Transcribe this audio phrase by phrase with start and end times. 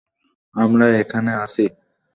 [0.55, 1.65] আমরা এখানে আছি!